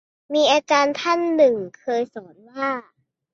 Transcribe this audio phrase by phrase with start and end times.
[0.33, 2.69] มีอาจารย์ท่านหนึ่งเคยสอนว่า